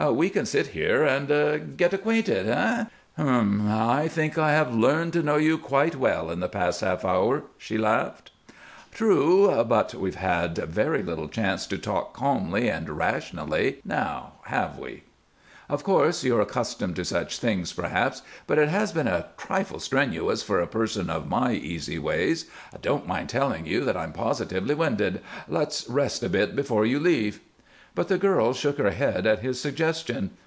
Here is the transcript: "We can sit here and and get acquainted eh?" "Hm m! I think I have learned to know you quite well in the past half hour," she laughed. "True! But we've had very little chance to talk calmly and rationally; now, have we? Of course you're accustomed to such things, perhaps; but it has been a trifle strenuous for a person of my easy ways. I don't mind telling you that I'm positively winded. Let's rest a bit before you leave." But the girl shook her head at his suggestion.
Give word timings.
"We 0.09 0.31
can 0.31 0.47
sit 0.47 0.67
here 0.67 1.05
and 1.05 1.29
and 1.29 1.77
get 1.77 1.93
acquainted 1.93 2.49
eh?" 2.49 2.85
"Hm 3.17 3.27
m! 3.29 3.71
I 3.71 4.07
think 4.07 4.35
I 4.35 4.51
have 4.51 4.73
learned 4.73 5.13
to 5.13 5.21
know 5.21 5.35
you 5.37 5.59
quite 5.59 5.95
well 5.95 6.31
in 6.31 6.39
the 6.39 6.49
past 6.49 6.81
half 6.81 7.05
hour," 7.05 7.43
she 7.59 7.77
laughed. 7.77 8.31
"True! 8.91 9.63
But 9.63 9.93
we've 9.93 10.15
had 10.15 10.57
very 10.57 11.03
little 11.03 11.27
chance 11.27 11.67
to 11.67 11.77
talk 11.77 12.13
calmly 12.13 12.67
and 12.67 12.89
rationally; 12.89 13.77
now, 13.85 14.33
have 14.45 14.79
we? 14.79 15.03
Of 15.69 15.83
course 15.83 16.23
you're 16.23 16.41
accustomed 16.41 16.95
to 16.95 17.05
such 17.05 17.37
things, 17.37 17.71
perhaps; 17.71 18.23
but 18.47 18.57
it 18.57 18.69
has 18.69 18.91
been 18.91 19.07
a 19.07 19.27
trifle 19.37 19.79
strenuous 19.79 20.41
for 20.41 20.59
a 20.59 20.67
person 20.67 21.11
of 21.11 21.29
my 21.29 21.51
easy 21.53 21.99
ways. 21.99 22.47
I 22.73 22.77
don't 22.77 23.07
mind 23.07 23.29
telling 23.29 23.67
you 23.67 23.85
that 23.85 23.95
I'm 23.95 24.13
positively 24.13 24.73
winded. 24.73 25.21
Let's 25.47 25.87
rest 25.87 26.23
a 26.23 26.29
bit 26.29 26.55
before 26.55 26.87
you 26.87 26.99
leave." 26.99 27.39
But 27.93 28.07
the 28.07 28.17
girl 28.17 28.53
shook 28.53 28.77
her 28.77 28.91
head 28.91 29.27
at 29.27 29.39
his 29.39 29.59
suggestion. 29.59 30.31